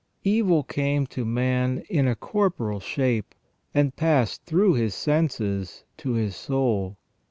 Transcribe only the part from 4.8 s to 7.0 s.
senses to his soul.